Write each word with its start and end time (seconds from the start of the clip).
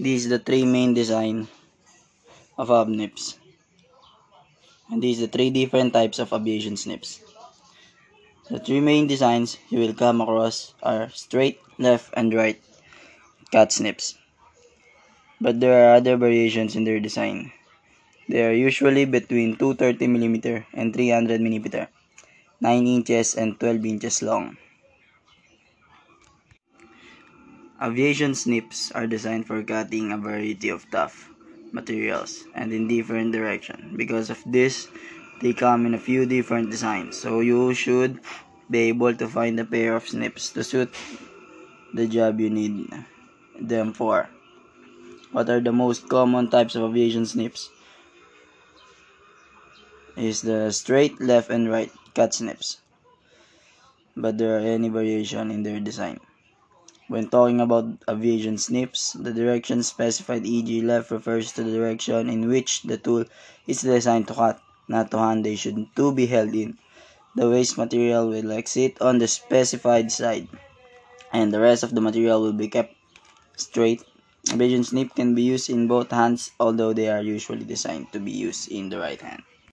These 0.00 0.26
are 0.26 0.30
the 0.30 0.38
three 0.38 0.64
main 0.64 0.94
design 0.94 1.48
of 2.56 2.68
hub 2.68 2.88
nips. 2.88 3.38
And 4.90 5.02
these 5.02 5.18
are 5.18 5.26
the 5.26 5.32
three 5.32 5.50
different 5.50 5.92
types 5.92 6.18
of 6.18 6.32
aviation 6.32 6.76
snips. 6.76 7.20
The 8.48 8.58
three 8.58 8.80
main 8.80 9.06
designs 9.06 9.58
you 9.68 9.80
will 9.80 9.94
come 9.94 10.20
across 10.20 10.74
are 10.82 11.10
straight, 11.10 11.60
left, 11.78 12.12
and 12.16 12.32
right 12.34 12.60
cut 13.52 13.70
snips. 13.70 14.16
But 15.40 15.60
there 15.60 15.90
are 15.90 15.96
other 15.96 16.16
variations 16.16 16.74
in 16.74 16.84
their 16.84 17.00
design. 17.00 17.52
They 18.28 18.44
are 18.44 18.52
usually 18.52 19.04
between 19.04 19.56
230mm 19.56 20.64
and 20.72 20.94
300mm, 20.94 21.88
9 22.60 22.86
inches 22.86 23.34
and 23.34 23.60
12 23.60 23.84
inches 23.84 24.22
long. 24.22 24.56
Aviation 27.82 28.36
snips 28.36 28.92
are 28.92 29.08
designed 29.08 29.44
for 29.44 29.60
cutting 29.60 30.12
a 30.12 30.16
variety 30.16 30.68
of 30.68 30.88
tough 30.92 31.28
materials 31.72 32.44
and 32.54 32.72
in 32.72 32.86
different 32.86 33.32
direction. 33.32 33.94
Because 33.96 34.30
of 34.30 34.38
this, 34.46 34.86
they 35.40 35.52
come 35.52 35.84
in 35.86 35.94
a 35.94 35.98
few 35.98 36.24
different 36.24 36.70
designs. 36.70 37.18
So 37.18 37.40
you 37.40 37.74
should 37.74 38.20
be 38.70 38.86
able 38.94 39.14
to 39.14 39.26
find 39.26 39.58
a 39.58 39.64
pair 39.64 39.96
of 39.96 40.06
snips 40.06 40.50
to 40.50 40.62
suit 40.62 40.94
the 41.92 42.06
job 42.06 42.38
you 42.38 42.50
need 42.50 42.86
them 43.58 43.92
for. 43.92 44.28
What 45.32 45.50
are 45.50 45.60
the 45.60 45.72
most 45.72 46.08
common 46.08 46.50
types 46.50 46.76
of 46.76 46.88
aviation 46.88 47.26
snips? 47.26 47.68
Is 50.16 50.42
the 50.42 50.70
straight, 50.70 51.20
left, 51.20 51.50
and 51.50 51.68
right 51.68 51.90
cut 52.14 52.32
snips. 52.32 52.78
But 54.14 54.38
there 54.38 54.54
are 54.54 54.60
any 54.60 54.88
variation 54.88 55.50
in 55.50 55.64
their 55.64 55.80
design. 55.80 56.20
When 57.12 57.28
talking 57.28 57.60
about 57.60 57.92
aviation 58.08 58.56
snips, 58.56 59.12
the 59.12 59.34
direction 59.34 59.82
specified 59.82 60.46
e.g. 60.46 60.80
left 60.80 61.10
refers 61.10 61.52
to 61.52 61.62
the 61.62 61.70
direction 61.70 62.30
in 62.30 62.48
which 62.48 62.84
the 62.88 62.96
tool 62.96 63.26
is 63.66 63.82
designed 63.82 64.28
to 64.28 64.34
cut, 64.34 64.62
not 64.88 65.10
to 65.10 65.18
hand 65.18 65.44
they 65.44 65.56
should 65.56 65.94
to 65.94 66.10
be 66.14 66.24
held 66.24 66.54
in. 66.54 66.78
The 67.36 67.50
waste 67.50 67.76
material 67.76 68.30
will 68.30 68.50
exit 68.50 68.96
on 69.02 69.18
the 69.18 69.28
specified 69.28 70.10
side, 70.10 70.48
and 71.34 71.52
the 71.52 71.60
rest 71.60 71.82
of 71.82 71.94
the 71.94 72.00
material 72.00 72.40
will 72.40 72.54
be 72.54 72.68
kept 72.68 72.96
straight. 73.56 74.02
Aviation 74.50 74.82
snip 74.82 75.14
can 75.14 75.34
be 75.34 75.42
used 75.42 75.68
in 75.68 75.88
both 75.88 76.10
hands, 76.10 76.52
although 76.58 76.94
they 76.94 77.10
are 77.10 77.20
usually 77.20 77.66
designed 77.66 78.10
to 78.12 78.20
be 78.20 78.32
used 78.32 78.72
in 78.72 78.88
the 78.88 78.98
right 78.98 79.20
hand. 79.20 79.42